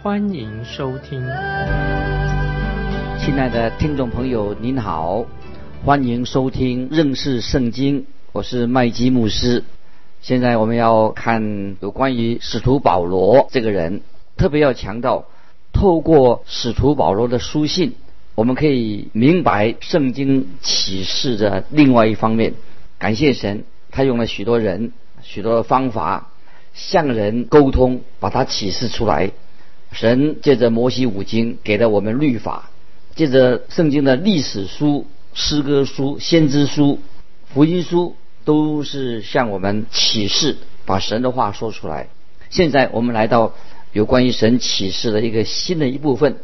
[0.00, 1.20] 欢迎收听。
[3.18, 5.26] 亲爱的听众朋友，您好，
[5.84, 9.64] 欢迎收听认识圣经，我是麦基牧师。
[10.20, 14.02] 现在我们要看有关于使徒保罗这个人，
[14.36, 15.24] 特别要强调，
[15.72, 17.96] 透过使徒保罗的书信，
[18.36, 22.54] 我们可以明白圣经启示的另外一方面。
[22.98, 24.92] 感谢神，他用了许多人、
[25.22, 26.30] 许多方法
[26.72, 29.32] 向人沟通，把它启示出来。
[29.92, 32.70] 神借着摩西五经给了我们律法，
[33.14, 36.98] 借着圣经的历史书、诗歌书、先知书、
[37.52, 38.16] 福音书。
[38.44, 42.08] 都是向我们启示，把神的话说出来。
[42.48, 43.52] 现在我们来到
[43.92, 46.38] 有关于神启示的一个新的一部分，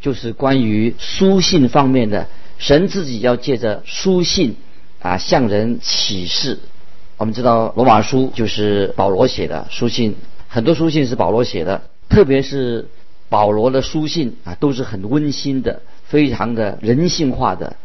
[0.00, 2.28] 就是关于书信方面的。
[2.58, 4.54] 神自己要借着书信
[5.00, 6.60] 啊向人启示。
[7.16, 10.14] 我们知道罗马书就是保罗写的书信，
[10.46, 12.88] 很多书信是保罗写的，特别是
[13.28, 17.76] 保罗的书信啊都是很温馨的，非常的人性化的，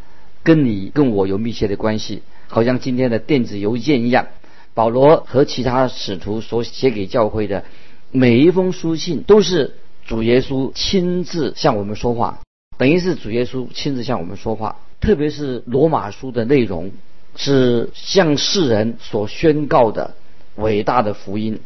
[0.43, 2.23] 跟你跟我有密切的关系。
[2.47, 4.27] 好像今天的电子邮件一样，
[4.73, 7.65] 保罗和其他使徒所写给教会的
[8.11, 12.39] 每一封书信，都是主耶稣亲自向我们说话，
[12.77, 14.77] 等于是主耶稣亲自向我们说话。
[15.01, 16.91] 特别是罗马书的内容，
[17.35, 20.15] 是向世人所宣告的
[20.55, 21.59] 伟大的福音。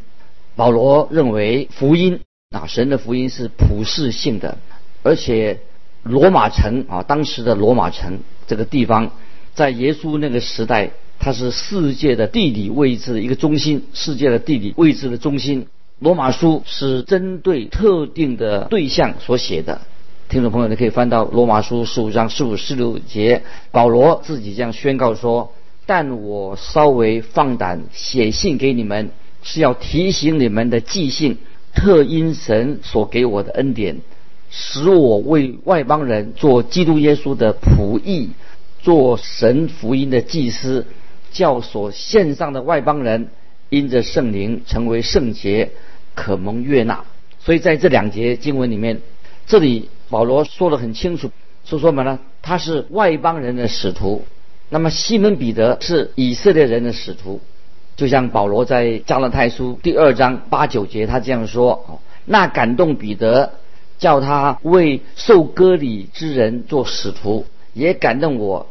[0.56, 4.58] 保罗认为福音啊，神的福音是普世性的，
[5.04, 5.60] 而且
[6.04, 9.12] 罗马城啊，当时的罗马城这个地方。
[9.54, 15.68] 在耶稣那个时代，它是世界的地理位置的一个中心，世界的地理位置的中心。
[16.00, 19.82] 罗马书是针对特定的对象所写的。
[20.30, 23.42] 听众朋友，你可以翻到罗马书十五章十五、十六节，
[23.72, 25.54] 保罗自己这样宣告说
[25.88, 29.10] ：“但我稍微放胆写信给你们，
[29.42, 31.40] 是要提醒你们的记性，
[31.78, 34.02] 特因神所给我的恩典，
[34.50, 38.32] 使我为外邦人做基督耶稣的仆役。”
[38.80, 40.86] 做神福音的祭司，
[41.32, 43.30] 教所献上的外邦人，
[43.70, 45.72] 因着圣灵成为圣洁，
[46.16, 47.04] 可蒙悦纳。
[47.40, 49.02] 所以在这两节经文里面，
[49.46, 51.32] 这里保罗说的很清楚，
[51.66, 52.20] 说说什么呢？
[52.42, 54.24] 他是外邦人的使徒。
[54.70, 57.42] 那么西门彼得是以色列人的使徒，
[57.98, 63.54] 就像保罗在加拉太书第二章八九节他这样说：哦那感动彼得，
[63.98, 68.68] 叫他为受割礼之人做使徒，也感动我。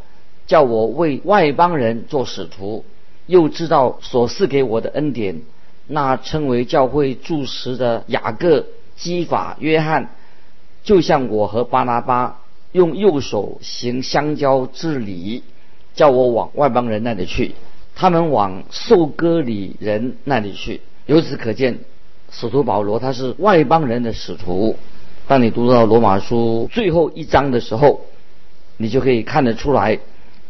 [0.46, 2.84] 叫我为外邦人做使徒，
[3.26, 5.40] 又知道所赐给我的恩典，
[5.88, 10.10] 那称为教会柱石的雅各、基法、约翰，
[10.84, 15.42] 就像我和巴拿巴用右手行相交之礼，
[15.96, 17.56] 叫我往外邦人那里去，
[17.96, 20.82] 他们往受割礼人那里去。
[21.06, 21.78] 由此可见，
[22.30, 24.76] 使徒保罗他是外邦人的使徒。
[25.26, 28.02] 当你读到罗马书最后一章的时候，
[28.76, 29.98] 你就可以看得出来。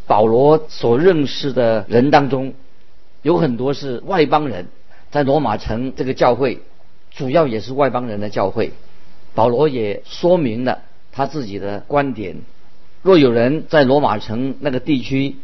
[0.07, 2.55] 保罗所认识的人当中，
[3.23, 4.67] 有很多是外邦人，
[5.11, 6.61] 在罗马城这个教会，
[7.11, 8.73] 主要也是外邦人的教会。
[9.35, 10.83] 保罗也说明了
[11.13, 12.37] 他自己的观点：
[13.03, 15.37] 若有人在罗马城那个地区，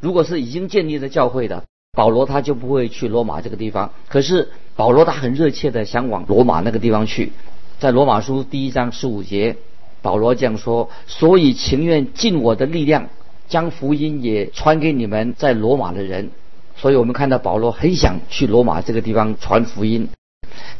[0.00, 3.92] 如果是已经建立了教会的，保罗他就不会去罗马这个地方。
[4.08, 7.32] 可是保罗他很热切的想往罗马那个地方去。
[7.78, 9.56] 在罗马书第一章十五节，
[10.02, 13.08] 保罗这样说：“所以情愿尽我的力量。”
[13.48, 16.32] 将福音也传给你们在罗马的人，
[16.76, 20.08] 所以我们看到保罗很想去罗马这个地方传福音。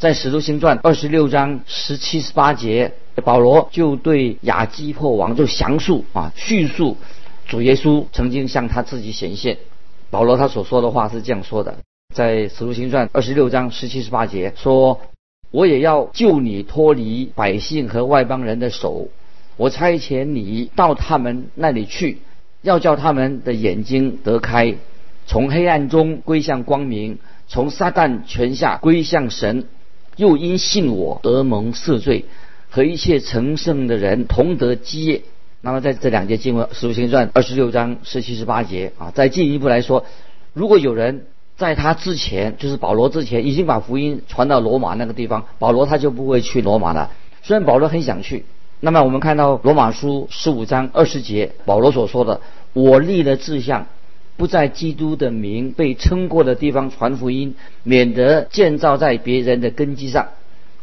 [0.01, 2.93] 在使徒行传二十六章十七十八节，
[3.23, 6.97] 保罗就对亚基破王就详述啊叙述
[7.47, 9.59] 主耶稣曾经向他自己显现。
[10.11, 11.79] 保罗他所说的话是这样说的，
[12.15, 15.01] 在使徒行传二十六章十七十八节说
[15.51, 19.09] ：“我也要救你脱离百姓和外邦人的手，
[19.57, 22.19] 我差遣你到他们那里去。”
[22.63, 24.75] 要叫他们的眼睛得开，
[25.27, 29.69] 从黑暗中归向光明，从撒旦权下归向神，
[30.17, 32.25] 又因信我得蒙赦罪，
[32.69, 35.23] 和一切成圣的人同得基业。
[35.67, 40.05] 那么在这两节经文《使徒行传》二十六章十七十八节啊，再进一步来说，
[40.53, 41.27] 如果有人
[41.57, 47.11] 在他之前，就是保罗之前，已经把福音传到罗马那个地方，保罗他就不会去罗马了。
[47.43, 48.45] 虽然保罗很想去，
[48.79, 52.41] 那么我们看到罗马书十五章二十节，保罗所说的
[52.73, 53.89] ：“我立了志向，
[54.37, 60.29] 不在基督的名被称过的地方传福音，免得建造在别人的根基上。”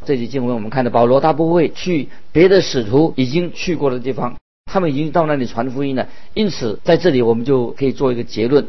[0.04, 4.36] 这节经文我们看到，保罗他不会去别的使徒已经去过的地方，
[4.74, 6.10] 他们已经到那里传福音了。
[6.34, 8.66] 因此，在这里我们就可以做一个结论：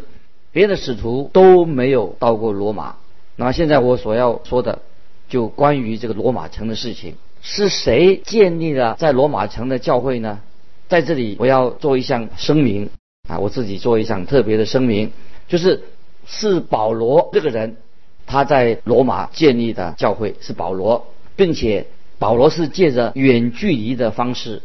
[0.52, 2.96] 别的使徒都没有到过罗马。
[3.36, 4.82] 那现在我所要说的，
[5.30, 7.14] 就关于这个罗马城的事情。
[7.40, 10.40] 是谁建立了在罗马城的教会呢？
[10.88, 12.90] 在这里我要做一项声明
[13.26, 15.10] 啊，我自己做一项特别的声明，
[15.48, 15.84] 就是
[16.26, 17.78] 是保罗这个人
[18.26, 21.86] 他在罗马建立的教会是保罗，并且
[22.18, 24.60] 保罗是借着远距离的方式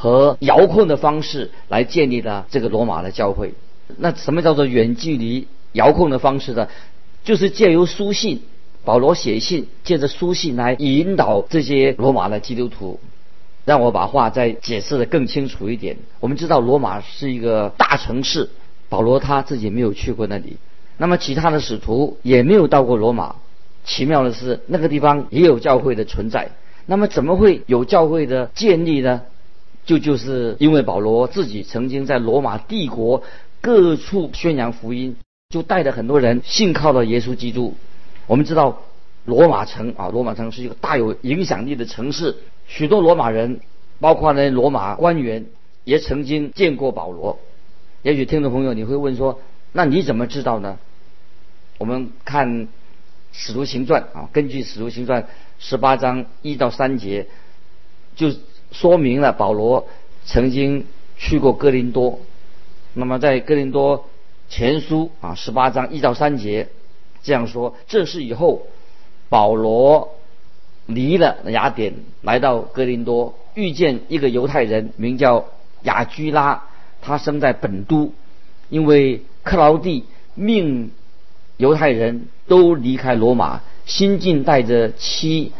[0.00, 3.52] 和遥控的方式来建立的这个罗马的教会。
[3.98, 6.68] 那什么叫做远距离遥控的方式呢？
[7.22, 8.40] 就是借由书信。
[8.82, 12.98] 保罗写信，借着书信来引导这些罗马的基督徒。
[13.66, 15.98] 让我把话再解释的更清楚一点。
[16.18, 18.48] 我们知道罗马是一个大城市，
[18.88, 20.56] 保罗他自己没有去过那里，
[20.96, 23.36] 那么其他的使徒也没有到过罗马。
[23.84, 26.52] 奇妙的是，那个地方也有教会的存在。
[26.86, 29.20] 那么怎么会有教会的建立呢？
[29.84, 33.22] 就就是因为保罗自己曾经在罗马帝国
[33.60, 35.16] 各处宣扬福音，
[35.48, 37.74] 就带着很多人信靠了耶稣基督。
[38.26, 38.82] 我们知道，
[39.24, 42.36] 罗马城啊，罗马城是一个大有影响力的城市。
[42.66, 43.60] 许多罗马人，
[43.98, 45.46] 包括呢罗马官员，
[45.84, 47.38] 也曾经见过保罗。
[48.02, 49.40] 也许听众朋友你会问说，
[49.72, 50.78] 那你怎么知道呢？
[51.78, 52.48] 我们看
[53.32, 55.22] 《使徒行传》啊，根据《使徒行传》
[55.58, 57.26] 十八章一到三节，
[58.14, 58.30] 就
[58.72, 59.86] 说明了保罗
[60.24, 60.86] 曾经
[61.16, 62.20] 去过哥林多。
[62.94, 64.08] 那么在哥林多
[64.48, 66.68] 前书啊十八章一到三节。
[67.22, 68.62] 这样说，这是以后
[69.28, 70.16] 保罗
[70.86, 75.44] 离了雅典，来到哥林多，遇见一个犹太人，名叫
[75.82, 76.64] 雅居拉，
[77.02, 78.14] 他生在本都，
[78.70, 80.92] 因为克劳地命
[81.58, 85.52] 犹太人都离开罗马，新近带着妻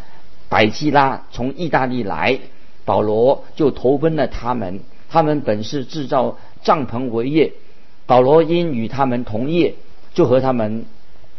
[0.48, 2.38] 百基拉从意大利来，
[2.90, 4.80] 保罗就投奔了他们。
[5.12, 7.52] 他们本是制造帐篷为业，
[8.06, 9.74] 保罗因与他们同业，
[10.14, 10.84] 就和他们。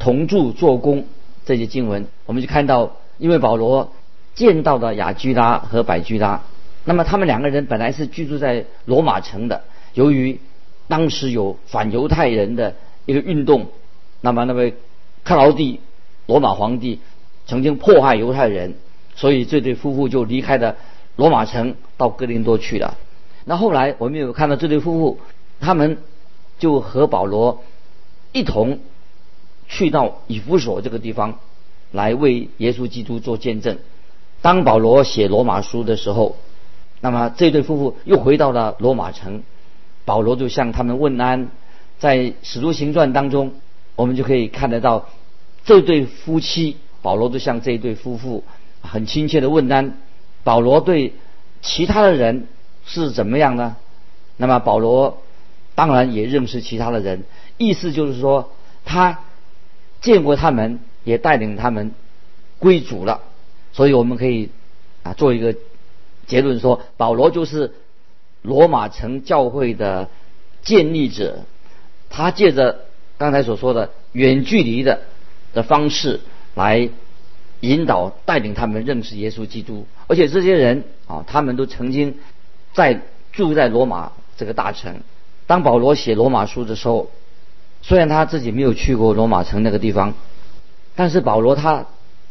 [0.04, 1.06] 同住做工
[1.46, 3.92] 这些经文，我们就看到，因为保罗
[4.34, 6.42] 见到的雅居拉和百居拉，
[6.86, 9.62] 那么他们两个人本来是居住在罗马城的，
[9.94, 10.40] 由于
[10.88, 12.74] 当时有反犹太人的
[13.06, 13.68] 一个运动，
[14.22, 14.74] 那么那位
[15.24, 15.80] 克劳地
[16.26, 17.00] 罗马皇帝
[17.46, 18.74] 曾经迫害犹太人，
[19.14, 20.78] 所以这对夫妇就离开了
[21.22, 22.98] 罗马城，到哥林多去了。
[23.46, 25.20] 那后来我们有看到这对夫妇，
[25.60, 26.00] 他们
[26.58, 27.62] 就和保罗
[28.32, 28.80] 一同。
[29.68, 31.38] 去到以弗所这个地方，
[31.92, 33.78] 来为耶稣基督做见证。
[34.42, 36.38] 当保罗写罗马书的时候，
[37.02, 39.44] 那么这对夫妇又回到了罗马城，
[40.06, 41.50] 保罗就向他们问安。
[42.00, 43.54] 在使徒行传当中，
[43.96, 45.08] 我们就可以看得到
[45.66, 48.44] 这对夫妻，保罗就向这一对夫妇
[48.82, 50.00] 很亲切的问安。
[50.44, 51.14] 保罗对
[51.62, 52.48] 其他的人
[52.86, 53.76] 是怎么样呢？
[54.38, 55.22] 那么保罗
[55.76, 57.24] 当然也认识其他的人，
[57.58, 58.52] 意思就是说
[58.86, 59.20] 他。
[60.02, 61.92] 见过他们，也带领他们
[62.58, 63.22] 归主了，
[63.72, 64.50] 所以我们可以
[65.04, 65.56] 啊做一个
[66.26, 67.76] 结论说，保罗就是
[68.42, 70.10] 罗马城教会的
[70.64, 71.42] 建立者，
[72.10, 72.86] 他借着
[73.20, 75.02] 刚才所说的远距离的
[75.54, 76.22] 的方式
[76.56, 76.90] 来
[77.62, 82.20] 引导带领他们认识耶稣基督，而且这些人啊，他们都曾经
[82.74, 83.02] 在
[83.32, 85.02] 住在罗马这个大城。
[85.48, 87.10] 当保罗写罗马书的时候。
[87.84, 90.14] 虽然他自己没有去过罗马城那个地方，
[90.96, 91.88] 但是保罗他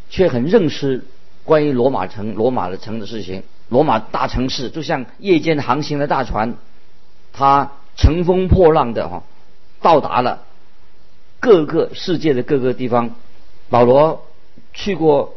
[0.08, 1.04] 却很认识
[1.42, 3.42] 关于罗马城、罗马的城的事情。
[3.68, 6.54] 罗马大城市就像夜间航行的大船，
[7.32, 9.24] 它乘风破浪的哈，
[9.82, 10.44] 到达了
[11.40, 13.16] 各个世界的各个地方。
[13.68, 14.24] 保罗
[14.72, 15.34] 去过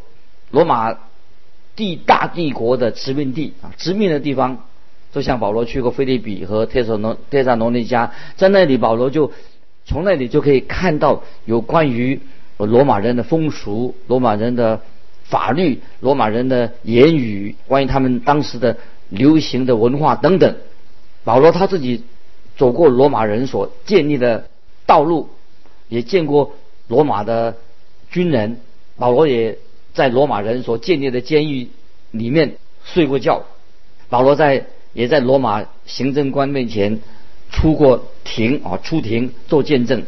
[0.52, 0.98] 罗马
[1.76, 4.66] 帝大帝国的殖民地啊，殖民的地方，
[5.12, 9.32] 就像保罗去过菲利比和特索诺、特萨罗尼加，在那里保罗就。
[9.86, 12.22] 从那里就可以看到有关于
[12.56, 14.80] 罗马人的风俗、罗马人的
[15.26, 18.78] 法律、罗马人的言语，关于他们当时的
[19.10, 20.56] 流行的文化等等。
[21.26, 22.02] 保罗他自己
[22.56, 24.48] 走过罗马人所建立的
[24.86, 25.28] 道路，
[25.90, 26.54] 也见过
[26.88, 27.58] 罗马的
[28.10, 28.62] 军人。
[28.98, 29.58] 保罗也
[29.94, 31.70] 在罗马人所建立的监狱
[32.12, 33.44] 里面睡过觉。
[34.10, 37.00] 保罗在也在罗马行政官面前。
[37.56, 40.06] 出过庭啊，出庭做见证。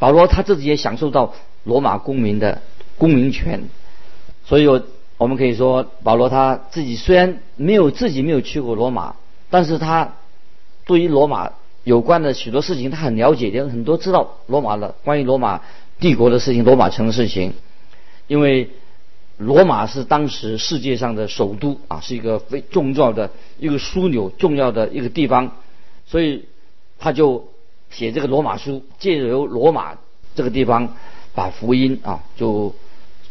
[0.00, 2.60] 保罗他自己也享受到罗马公民的
[2.98, 3.68] 公民权，
[4.44, 4.82] 所以我
[5.16, 9.14] 我们可以说，保罗他自己虽然没有自己没有去过罗马，
[9.48, 10.14] 但是他
[10.84, 11.52] 对于罗马
[11.84, 15.60] 有关的许多事情，他很了解，也很多知道罗马的关于罗马
[16.00, 17.52] 帝国的事情、罗马城的事情。
[18.32, 18.70] 因为
[19.36, 25.58] 罗马是当时世界上的首都啊，是一个非重要的一个枢纽、重要的一个地方，
[26.06, 26.46] 所以
[26.98, 27.46] 他就
[27.90, 29.98] 写这个罗马书，借由罗马
[30.34, 30.96] 这个地方
[31.34, 32.74] 把福音啊就。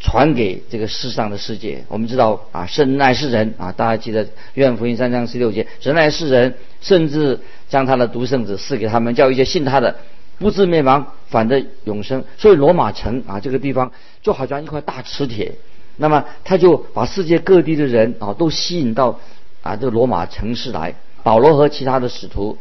[0.04, 1.86] 传给这个世上的世界。
[1.88, 7.40] 我们知道啊，神爱世人啊，大家记得约翰福音三章十六节，神爱世人，甚至
[7.70, 9.96] 将他的独生子赐给他们，叫一些信他的
[10.42, 12.24] 不至灭亡，反得永生。
[12.38, 15.56] 所以罗马城啊，这个地方就好像一块大磁铁，
[15.98, 19.20] 那么他就把世界各地的人啊都吸引到
[19.62, 20.96] 啊这个罗马城市来。
[21.24, 22.58] 保罗和其他的使徒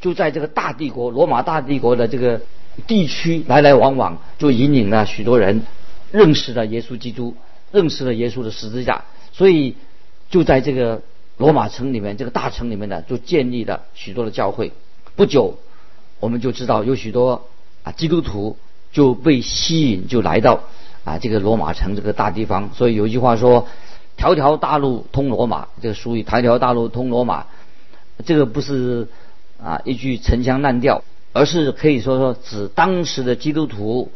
[0.00, 2.40] 就在这个大帝国罗马大帝国的这个
[2.86, 5.62] 地区来来往往，就引领了许多人。
[6.12, 7.34] 认识了耶稣基督，
[7.72, 9.74] 认识了耶稣的十字架，所以
[10.30, 11.02] 就在这个
[11.38, 14.70] 罗马城里面，这个大城里面呢，就建立了许多的教会。
[15.16, 15.58] 不久，
[16.24, 17.42] 我们就知道有许多
[17.82, 18.56] 啊基督徒
[18.92, 20.60] 就被吸引，就来到
[21.04, 22.70] 啊这个罗马城这个大地方。
[22.72, 23.68] 所以有一句话说
[24.16, 27.44] ：“条条大路通罗马”，这个俗语“条条大路通罗马”，
[28.24, 29.06] 这个不是
[29.62, 31.04] 啊一句陈腔滥调，
[31.34, 34.10] 而是可以说说指当时的基督徒。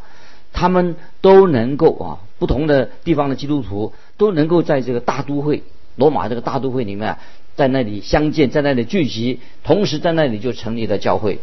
[0.51, 5.61] 他们都能够啊，不同的地方的基督徒都能够在这个大都会
[5.95, 7.17] 罗马这个大都会里面，
[7.55, 11.37] 在那里相见，在那里聚集，同时在那里就成立了教会。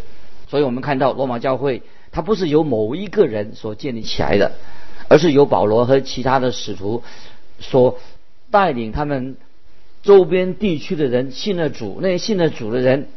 [0.49, 4.53] 所以我们看到罗马教会，它不是由某一个人所建立起来的，
[5.09, 7.03] 而是由保罗和其他的使徒
[7.59, 7.99] 所
[8.51, 9.37] 带领他们
[10.03, 13.09] 周边地区的人信了主，那些信了主的人，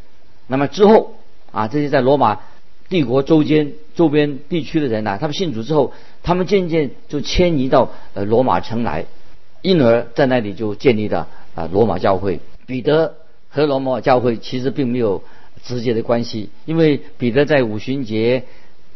[0.48, 1.14] 那么之后
[1.52, 2.40] 啊，这些在罗马。
[2.90, 5.94] 帝国周边周边地区的人呐，他们信主之后，
[6.24, 9.06] 他们渐渐就迁移到呃罗马城来，
[9.62, 12.40] 因而在那里就建立了啊罗马教会。
[12.66, 13.14] 彼得
[13.48, 15.22] 和罗马教会其实并没有
[15.64, 18.46] 直接的关系，因为彼得在五旬节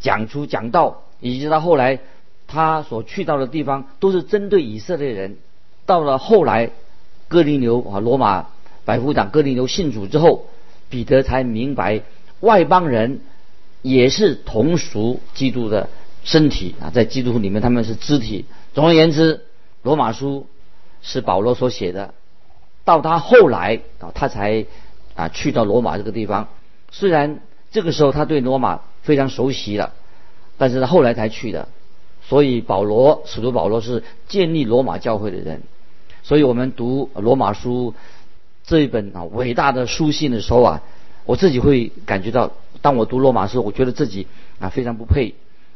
[0.00, 2.00] 讲出讲道，以及到后来
[2.46, 5.36] 他所去到的地方都是针对以色列人。
[5.86, 6.70] 到了后来，
[7.28, 8.46] 哥林流啊罗马
[8.84, 10.46] 百夫长哥林流信主之后，
[10.88, 12.02] 彼得才明白
[12.40, 13.20] 外邦人。
[13.86, 15.90] 也是同属基督的
[16.22, 18.46] 身体啊，在基督里面他们是肢体。
[18.72, 19.42] 总而言之，
[19.82, 20.46] 罗马书
[21.02, 22.14] 是保罗所写的，
[22.86, 24.64] 到他后来啊，他才
[25.14, 26.48] 啊去到罗马这个地方。
[26.90, 27.40] 虽然
[27.70, 29.92] 这个时候他对罗马非常熟悉了，
[30.58, 31.68] 但是他后来才去的。
[32.26, 35.62] 所以保罗使徒保罗是建立罗马教会的人。
[36.22, 37.94] 所以我们读罗马书
[38.64, 40.82] 这一本啊伟大的书信的时候啊，
[41.24, 42.52] 我自己会感觉到。
[42.82, 44.26] 当我读罗马书，我觉得自己
[44.58, 45.34] 啊非常不配，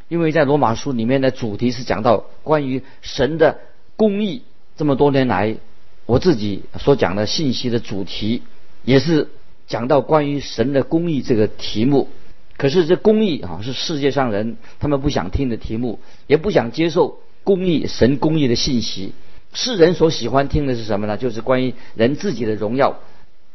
[0.09, 3.61] 因为在罗马书里面的主题是讲到关于神的
[3.97, 4.43] 公义。
[4.77, 5.57] 这么多年来，
[6.05, 8.43] 我自己所讲的信息的主题
[8.89, 9.29] 也是
[9.67, 12.09] 讲到关于神的公义这个题目。
[12.57, 19.13] 可是这公义啊是世界上人他们不想听的题目，也不想接受公义神公义的信息。
[19.53, 21.19] 世人所喜欢听的是什么呢？
[21.19, 23.01] 就是关于人自己的荣耀，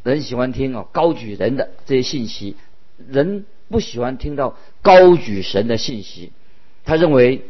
[0.03, 2.55] 人喜欢听啊高举人的这些信息。
[3.09, 6.31] 人不喜欢听到高举神的信息，
[6.85, 7.41] 他认为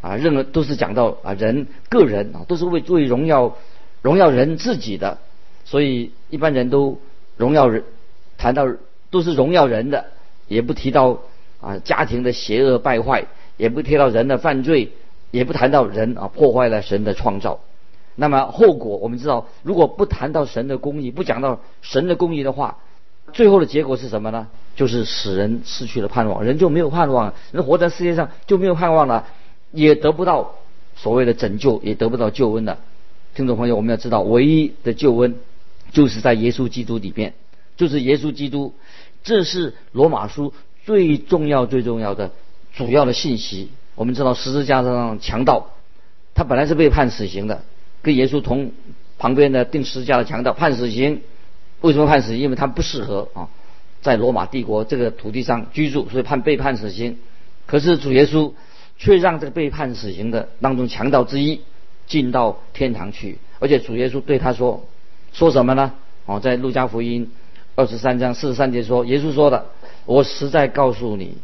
[0.00, 3.56] 啊，认为都是讲到啊人个人啊，都是为作为荣耀
[4.00, 5.18] 荣耀人自己的，
[5.64, 7.00] 所以一般人都
[7.36, 7.84] 荣耀人，
[8.38, 8.66] 谈到
[9.10, 10.06] 都是荣耀人的，
[10.48, 11.20] 也不提到
[11.60, 13.26] 啊家庭的邪恶败坏，
[13.56, 14.92] 也不提到人的犯罪，
[15.30, 17.60] 也不谈到人啊破坏了神的创造。
[18.14, 22.78] 那么后果我们知道，如果不谈到神的公义，不讲到神的公义的话。
[23.32, 24.46] 最后的结果是什么呢？
[24.76, 29.26] 就是使人失去了盼望，人就没有盼望，人活在世界上就没有盼望了，
[29.72, 30.52] 也得不到
[30.94, 32.78] 所谓的拯救，也得不到救恩了。
[33.34, 35.34] 听众朋友，我们要知道，唯一的救恩
[35.96, 37.32] 就是在耶稣基督里边，
[37.78, 38.74] 就是耶稣基督，
[39.24, 40.52] 这是罗马书
[40.84, 42.32] 最重要、最重要的
[42.74, 43.70] 主要的信息。
[43.94, 45.70] 我们知道，十字架上强盗，
[46.34, 47.62] 他本来是被判死刑的，
[48.02, 48.72] 跟耶稣同
[49.16, 51.22] 旁边的钉十字架的强盗判死刑。
[51.80, 52.40] 为什么判死刑？
[52.40, 53.48] 因为他不适合啊，
[54.02, 57.16] 在罗马帝国这个土地上居住，所以判被判死刑。
[57.64, 58.52] 可是主耶稣
[58.98, 61.62] 却让这个被判死刑的当中强盗之一
[62.06, 64.86] 进到天堂去，而且主耶稣对他说
[65.36, 65.92] ：“说什么呢？”
[66.24, 67.30] 哦，在路加福音
[67.76, 69.66] 二十三章四十三节说：“耶稣说的，
[70.06, 71.36] 我实在告诉你，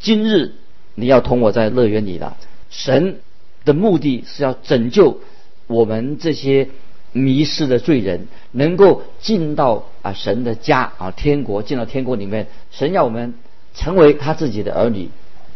[0.00, 0.52] 今日
[0.94, 2.36] 你要同我在乐园里了。
[2.68, 3.20] 神
[3.64, 5.20] 的目的是要拯救
[5.68, 6.68] 我们这些。”
[7.12, 13.32] 迷失的罪人能够进到啊神的家啊天国，进到天国里面，神要我们
[13.74, 15.08] 成为他自己的儿女。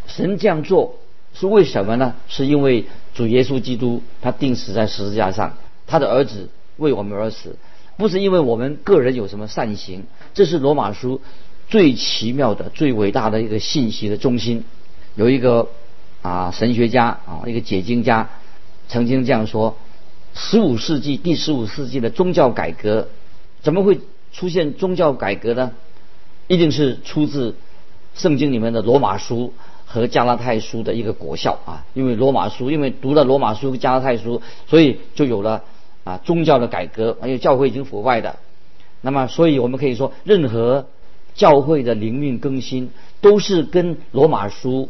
[0.06, 0.94] 神这样做
[1.34, 2.14] 是为什么呢？
[2.28, 7.56] 是因为主耶稣基督他定死在十字架上，他的儿子为我们而死，
[8.00, 11.20] 不是因为我们个人有什么善行，这是罗马书
[11.68, 14.64] 最奇妙的、最伟大的一个信息的中心。
[15.16, 15.68] 有一个
[16.22, 18.30] 啊神学家啊一个解经家
[18.88, 19.76] 曾经这样说：
[20.32, 23.08] 十五世纪第十五世纪的宗教改革
[23.60, 24.00] 怎么会
[24.32, 25.72] 出现宗教改革呢？
[26.48, 27.54] 一定是出自
[28.14, 29.52] 圣经里面的罗马书
[29.84, 31.84] 和加拉太书的一个果效啊！
[31.92, 35.64] 因为罗马书，因为读了罗马书、加拉太书，所以就有了
[36.04, 38.36] 啊宗教的改革，因为教会已经腐败的。
[39.00, 40.86] 那么，所以我们可以说，任何
[41.34, 42.90] 教会的灵命更新
[43.20, 44.88] 都是跟罗马书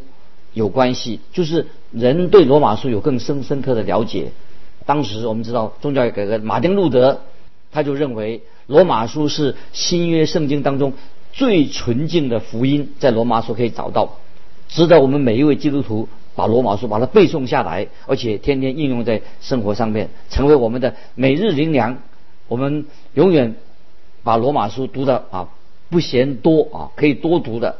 [0.53, 4.31] 有关系，就是人对罗马书有更深深刻的了解。
[4.85, 7.21] 当时我们知道宗教改革，马丁路德
[7.71, 10.93] 他就认为罗马书是新约圣经当中。
[11.33, 14.17] 最纯净的福音在罗马书可以找到，
[14.67, 16.09] 值得我们每一位基督徒
[16.41, 21.99] 把罗马书把它背诵下来，而且天天应用在生活上面，成为我们的每日灵粮。
[22.47, 23.53] 我们永远
[24.23, 25.49] 把罗马书读的啊
[25.91, 27.77] 不嫌多啊，可以多读的，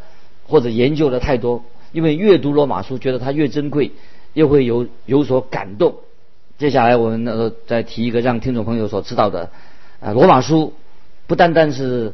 [0.48, 3.94] 或者研究的太多，因为越读罗马书，觉得它越珍贵，
[4.34, 5.96] 又会有有所感动。
[6.60, 9.50] 接下来我们呃再提一个让听众朋友所知道的
[10.00, 10.74] 啊，罗马书
[11.26, 12.14] 不单单是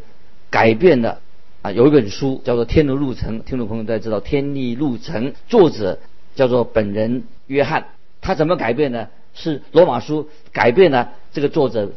[0.49, 1.19] 改变了。
[1.63, 5.97] 啊，有一本书叫做《天路路程》，听众朋友都知道，《天地路程》作者
[6.38, 7.88] 叫做本人约翰。
[8.22, 9.10] 他怎么改变呢？
[9.34, 11.91] 是罗马书改变了这个作者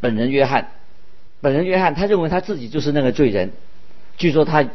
[0.00, 0.70] 本人约翰。
[1.40, 3.52] 本人约翰他认为他自己就是那个罪人。
[4.18, 4.68] 据说他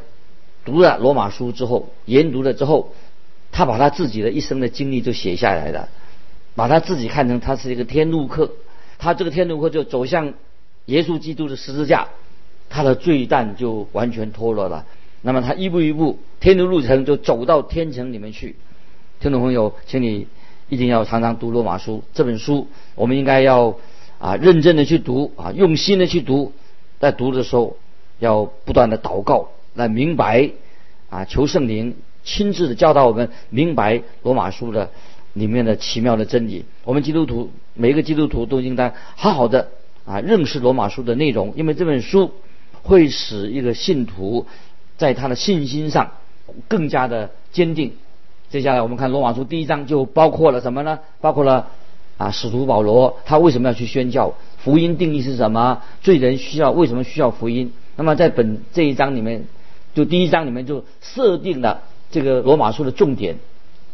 [0.64, 2.94] 读了罗马书之后，研读了之后，
[3.52, 5.90] 他把他自己的一生的经历就写下来了，
[6.56, 8.52] 把他自己看成他是一个天路客。
[8.98, 10.34] 他这个天路客就走向
[10.86, 12.08] 耶稣基督的十字架。
[12.72, 14.86] 他的罪担就完全脱落了，
[15.24, 18.56] 那么他一步一步天路路程就走到天城里面去。
[19.20, 20.28] 听众朋友，请你
[20.70, 23.76] 一定要常常读罗马书这本书，我们应该要
[24.18, 26.54] 啊认真的去读啊，用心的去读，
[27.00, 27.76] 在读的时候
[28.20, 30.52] 要不断的祷告来明白
[31.10, 34.90] 啊，求圣灵亲自的教导我们明白罗马书的
[35.34, 36.64] 里面的奇妙的真理。
[36.86, 39.70] 我们基督徒每一个基督徒都应该好好的
[40.06, 42.32] 啊认识罗马书的内容，因为这本书。
[42.82, 44.48] 会使一个信徒
[44.98, 46.14] 在他的信心上
[46.70, 47.92] 更加的坚定。
[48.50, 51.00] 接下来我们看罗马书第一章就包括了什么呢？
[51.22, 51.68] 包括了
[52.18, 54.34] 啊，使徒保罗他为什么要去宣教？
[54.58, 55.82] 福音定义是什么？
[56.02, 57.72] 罪人需要为什么需要福音？
[57.96, 59.46] 那么在本这一章里面，
[59.94, 61.82] 就第一章里面就设定了
[62.12, 63.38] 这个罗马书的重点。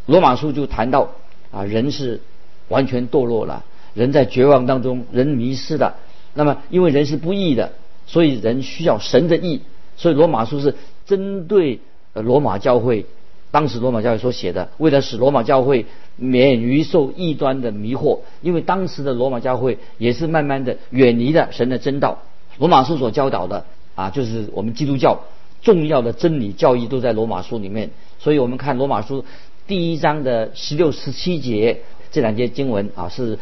[0.05, 1.09] 罗马书就谈到
[1.51, 2.21] 啊，人是
[2.69, 3.63] 完全堕落了，
[3.93, 5.95] 人在绝望当中，人迷失了。
[6.33, 7.71] 那么因为人是不义的。
[8.07, 9.61] 所以人需要神的义，
[9.97, 10.75] 所以罗马书是
[11.07, 11.79] 针对
[12.13, 13.07] 罗马教会，
[13.55, 15.85] 当时罗马教会所写的，为了使罗马教会
[16.17, 22.19] 免于受异端的迷惑，因为当时的罗马教会也是慢慢的远离了神的真道。
[22.57, 23.63] 罗马书所教导的
[23.95, 25.21] 啊，就是我们基督教
[25.61, 27.91] 重要的真理教义都在罗马书里面。
[28.19, 29.23] 所以我们看罗马书
[29.67, 33.39] 第一章的十六、十七节这两节经文啊，是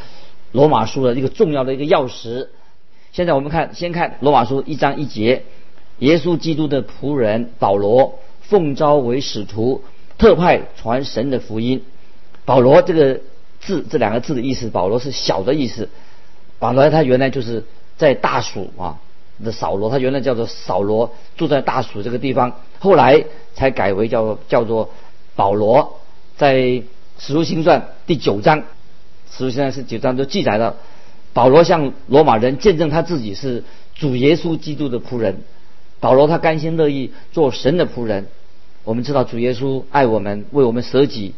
[0.52, 2.49] 罗马书的一个重要的一个钥匙。
[3.13, 5.41] 现在我们看，先看罗马书一章一节，
[5.97, 9.82] 耶稣基督的仆人保罗奉召为使徒，
[10.17, 11.84] 特派传神的福音。
[12.45, 13.21] 保罗这个
[13.62, 15.89] 字，这两个字的意思，保罗是小的意思。
[16.60, 17.63] 保罗他原来就是
[17.97, 18.99] 在大蜀啊
[19.43, 23.23] 的扫罗，他原来叫做扫罗，住在大蜀这个地方，后来
[23.54, 24.89] 才改为叫叫做
[25.36, 25.99] 保罗。
[26.36, 26.84] 在
[27.19, 28.63] 使徒行传第九章，
[29.32, 30.76] 使徒行传是九章都记载了。
[31.34, 33.63] 保罗向罗马人见证他自己是
[33.95, 35.41] 主耶稣基督的仆人。
[35.99, 38.28] 保罗他甘心乐意做神的仆人。
[38.84, 41.34] 我们知道主耶稣爱我们，为我们舍己，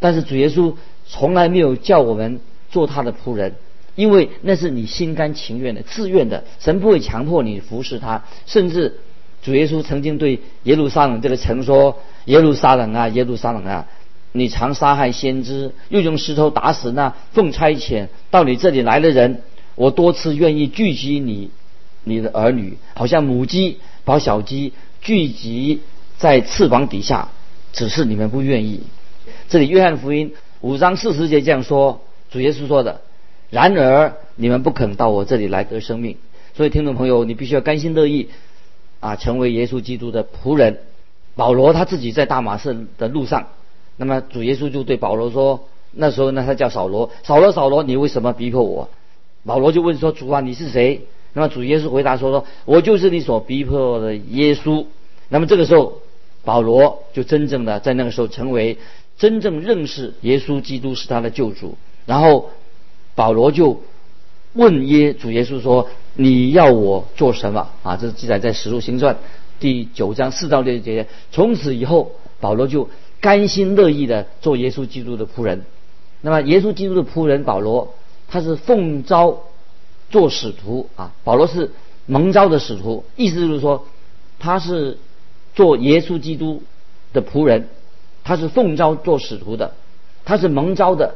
[0.00, 0.74] 但是主耶稣
[1.06, 3.54] 从来没有叫我们做他的仆人，
[3.94, 6.44] 因为那是你心甘情愿的、自愿的。
[6.58, 8.24] 神不会强迫你服侍他。
[8.46, 8.98] 甚至
[9.42, 13.86] 主耶稣曾经对耶路撒冷这个城说：“耶路撒冷啊，耶路撒冷啊！”
[14.34, 19.42] 你常杀害先知，又用石头打死那奉差遣到你这里来的人。
[19.74, 21.50] 我多次愿意聚集你，
[22.04, 25.80] 你的儿女，好像母鸡把小鸡聚集
[26.22, 27.30] 在翅膀底下，
[27.72, 28.84] 只是你们不愿意。
[29.48, 33.00] 这里约翰福音五章四十节这样说，主耶稣说的。
[33.50, 36.16] 然而你们不肯到我这里来得生命，
[36.54, 38.28] 所以听众朋友，你必须要甘心乐意
[39.00, 40.78] 啊，成为耶稣基督的仆人。
[41.34, 43.48] 保罗他自己在大马士的路上。
[43.96, 48.88] 那么主耶稣就对保罗说：“那时候呢，他叫扫罗，扫罗，扫罗，你为什么逼迫我？”
[49.44, 51.00] 保罗就问说：“主啊，你是谁？”
[51.34, 54.86] 那么主耶稣回答说：“说我就是你所逼迫的耶稣。”
[55.28, 56.01] 那么这个时候，
[56.44, 58.78] 保罗就真正的在那个时候成为
[59.16, 61.76] 真正认识耶稣基督是他的救主。
[62.06, 62.50] 然后
[63.14, 63.80] 保罗就
[64.54, 69.14] 问耶主耶稣说：“你要我做什么？”啊，这是记载在《使徒行传》
[69.60, 71.06] 第九章四到六节。
[71.30, 75.64] 从此以后，保罗就甘心乐意的做耶稣基督的仆人。
[76.22, 77.94] 那么，耶稣基督的仆人保罗，
[78.28, 79.40] 他是奉召
[80.10, 81.12] 做使徒啊。
[81.22, 81.70] 保罗是
[82.06, 83.86] 蒙召的使徒，意思就是说，
[84.38, 84.98] 他是
[85.54, 86.62] 做耶稣基督
[87.12, 87.68] 的仆人，
[88.24, 89.72] 他是奉召做使徒的，
[90.24, 91.14] 他是蒙召的。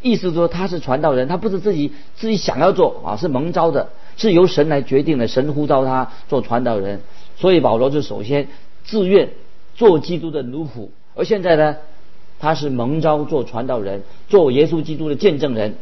[0.00, 7.00] 意思说他是传道人，他不是自己自己想要做啊，是蒙召的，是由神来决定的，神呼召他做传道人。
[7.36, 8.46] 所以保罗就首先
[8.84, 9.30] 自愿
[9.74, 11.76] 做基督的奴仆，而现在呢，
[12.38, 15.74] 他是蒙召做传道人，做耶稣基督的见证人。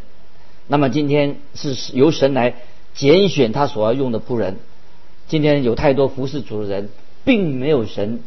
[0.67, 2.55] 那么今天是由神来
[2.95, 4.57] 拣选他所要用的仆人。
[5.29, 6.89] 今天有太多服侍主的人，
[7.27, 8.21] 并没有神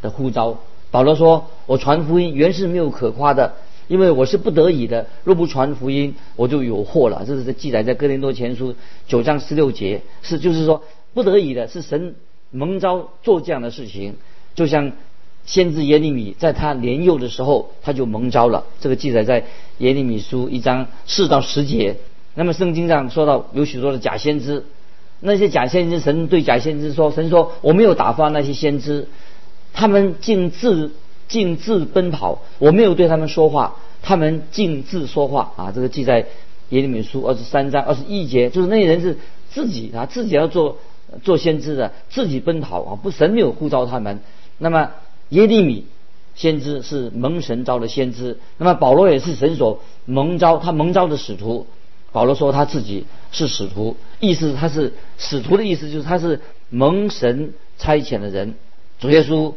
[0.00, 0.56] 的呼召。
[0.90, 7.22] 保罗说：“我传福音原是没有可夸的。”因为我是不得已的，若不传福音，我就有祸了。
[7.26, 8.74] 这是记载在哥林多前书
[9.06, 12.14] 九章十六节，是就是说不得已的，是神
[12.50, 14.16] 蒙召做这样的事情。
[14.54, 14.92] 就像
[15.44, 18.64] 先知耶利米在他年幼的时候，他就蒙召了。
[18.80, 19.44] 这个记载在
[19.76, 21.96] 耶利米书一章四到十节。
[22.34, 24.64] 那么圣经上说到有许多的假先知，
[25.24, 29.08] 那些假先知，神对假先知说：“神说我没有打发那些先知，
[29.72, 30.92] 他们竟自。”
[31.26, 35.72] 径自奔跑，我没有对他们说话，他们径自说话啊！
[35.74, 36.26] 这个记在
[36.68, 39.16] 耶利米书二十三章二十一节，就是那些人是
[39.50, 40.76] 自己啊，自己要做
[41.22, 44.20] 做先知的，自己奔跑啊，不神没有呼召他们。
[44.58, 44.90] 那么
[45.30, 45.86] 耶利米
[46.34, 51.66] 先知是蒙神召的先知，那么保罗也是神所蒙召，他蒙召的使徒。
[52.14, 58.54] 保罗说他自己是使徒，意思他是使徒的意思就是他是蒙神差遣的人。
[58.98, 59.52] 主耶稣。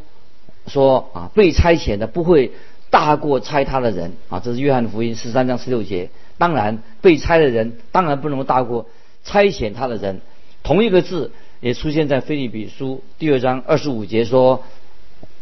[0.69, 2.51] 说啊，被差遣的不会
[2.89, 6.09] 大过差他的人啊，这是约翰福音十三章十六节。
[6.37, 8.85] 当然，被差的人当然不能够大过
[9.23, 10.19] 差遣他的人。
[10.63, 14.65] 同一个字也出现在腓立比书第二章二十五节说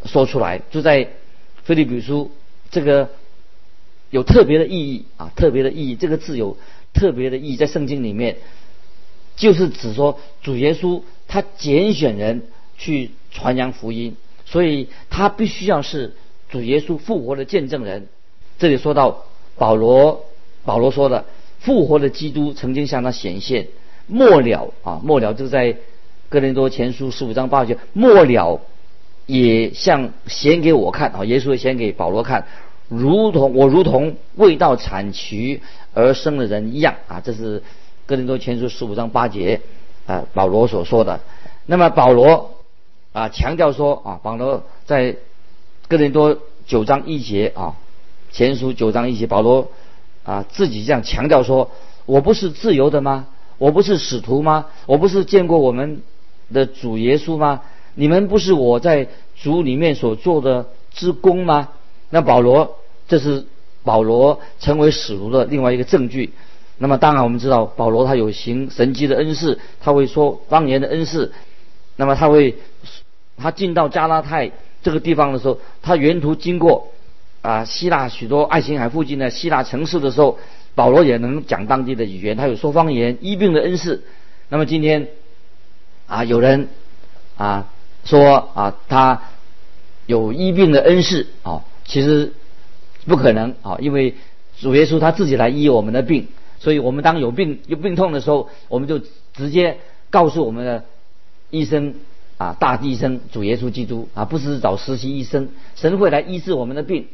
[0.04, 1.10] 说出来，就在
[1.64, 2.30] 腓立比书
[2.70, 3.10] 这个
[4.12, 5.96] 有特别的意义啊，特别的意义。
[5.96, 6.56] 这个字有
[6.96, 8.38] 特别的意义，在圣经里面
[9.36, 14.16] 就是指说主耶稣他拣选人去传扬福音。
[14.48, 16.14] 所以他必须要是
[16.50, 18.08] 主耶稣复活的见证人。
[18.60, 19.26] 这里说到
[19.58, 20.24] 保罗，
[20.64, 21.26] 保罗说的
[21.60, 23.68] 复活的基督曾经向他显现，
[24.06, 25.76] 末了啊，末了就在
[26.30, 28.62] 哥林多前书十五章八节，末了
[29.26, 32.46] 也像显给我看啊，耶稣也显给保罗看，
[32.88, 35.62] 如同我如同未到产期
[35.94, 37.64] 而生的人一样啊，这是
[38.06, 39.62] 哥林多前书十五章八节
[40.06, 41.20] 啊，保罗所说的。
[41.66, 42.52] 那么保罗。
[43.16, 45.16] 啊，强调说啊，保罗在
[45.88, 47.78] 哥林多九章一节啊，
[48.30, 49.70] 前书九章一节，保罗
[50.26, 51.72] 啊自己这样强调说
[52.06, 53.28] ：“我不是自由的吗？
[53.58, 54.66] 我不是使徒吗？
[54.86, 56.02] 我不是见过我们
[56.54, 57.62] 的主耶稣吗？
[57.94, 61.70] 你们不是我在主里面所做的之功吗？”
[62.16, 62.78] 那保罗，
[63.10, 63.46] 这是
[63.84, 66.32] 保罗成为使徒的另外一个证据。
[66.78, 71.34] 那么当然我们知道，保罗他有行神迹的恩赐，他会说方言的恩赐，
[71.98, 72.56] 那么他会。
[73.38, 74.50] 他进到加拉太
[74.82, 76.88] 这个地方的时候，他沿途经过
[77.42, 80.40] 啊希腊许多爱琴海附近的希腊城市的时候，
[80.74, 84.06] 保罗也能讲当地的语言，他有说方言、医病的恩赐。
[84.48, 85.10] 那么今天
[86.08, 86.70] 啊有人
[87.36, 87.68] 啊
[88.06, 89.24] 说啊他
[90.06, 92.34] 有医病的恩赐啊，其实
[93.06, 94.16] 不可能啊，因为
[94.60, 96.28] 主耶稣他自己来医我们的病，
[96.60, 99.00] 所以我们当有病有病痛的时候，我们就
[99.34, 99.78] 直接
[100.10, 100.86] 告诉我们的
[101.50, 101.96] 医生。
[102.38, 107.08] 啊，大地医生主耶稣基督啊，不是找实习医生，神会来医治我们的病，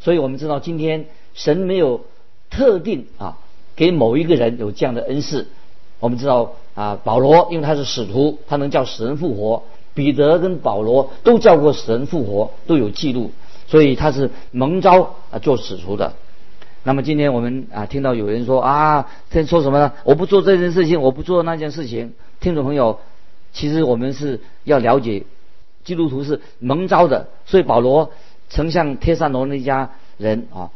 [0.00, 2.04] 所以我们知道今天神没有
[2.50, 3.38] 特定啊
[3.74, 5.48] 给某一个人有这样的恩赐。
[5.98, 9.62] 我们知道啊，保罗因为他是使徒，他能叫死人复活；
[9.94, 13.30] 彼得跟保罗都叫过死人复活，都有记录，
[13.66, 16.14] 所以他是蒙召啊做使徒的。
[16.82, 19.92] 那么今天我们啊听到有人说啊，在说什么呢？
[20.04, 22.14] 我不做这件事情，我不做那件事情。
[22.40, 23.00] 听众朋友。
[23.52, 25.24] 其实我们是要了解，
[25.82, 28.12] 基督徒是蒙召的，所以保罗
[28.50, 30.68] 曾向帖撒罗那家人啊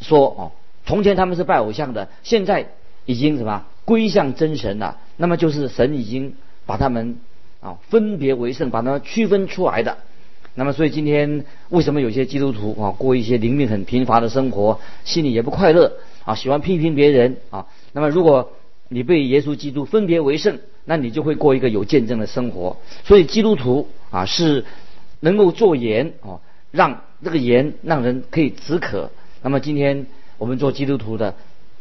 [0.00, 0.50] 说哦，
[0.84, 2.70] 从前他们是拜偶像的，现在
[3.04, 4.96] 已经什么归向真神了。
[5.16, 6.34] 那么就是神已经
[6.66, 7.20] 把他们
[7.60, 9.98] 啊分别为圣，把他们区分出来的。
[10.58, 15.92] 那么所以今天为什么有些基督徒啊过一些灵命很贫乏的生活，心里也不快乐
[16.24, 17.66] 啊，喜欢批评别人啊？
[17.92, 18.50] 那么如果
[18.88, 22.76] 你被耶稣基督分别为圣，那你就会过一个有见证的生活。
[23.04, 24.64] 所以基督徒啊是
[25.20, 26.40] 能够做盐啊，
[26.72, 29.12] 让这个盐让人可以止渴。
[29.42, 30.06] 那么今天
[30.38, 31.36] 我们做基督徒的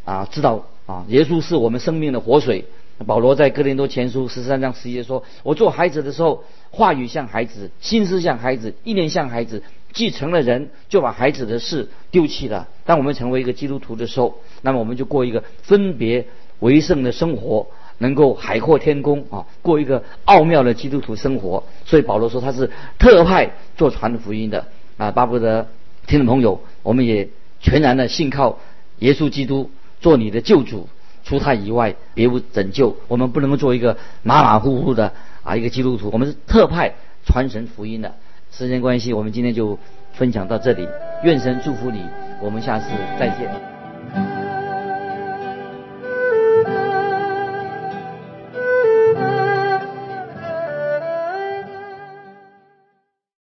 [0.06, 2.66] 啊，知道啊，耶稣是我们生命的活水。
[3.06, 9.62] 保罗在哥林多前书十三章十一节说：“我做孩子的时候，话语像孩子，心思像孩子，意念像孩子。
[9.94, 12.68] 既成了人，就把孩子的事丢弃了。
[12.86, 16.26] 当我们成为一个基督徒的时候，那么我们就过一个分别
[16.60, 17.68] 为圣的生活，
[18.00, 21.64] 能够海阔天空啊，过一个奥妙的基督徒生活。
[21.86, 25.68] 所以保罗说他是特派做传福音的啊，巴不得
[26.06, 27.30] 听众朋友，我们也
[27.60, 28.60] 全然的信靠
[29.00, 30.90] 耶稣基督做你的救主。”
[31.28, 32.96] 除他以外，别无拯救。
[33.10, 35.12] 我们不能够做一个马马虎虎的
[35.44, 36.94] 啊一个基督徒，我们是特派
[37.26, 38.14] 传神福音的。
[38.50, 39.78] 时间关系，我们今天就
[40.14, 40.88] 分享到这里。
[41.24, 42.02] 愿神祝福你，
[42.42, 42.86] 我们下次
[43.20, 43.77] 再见。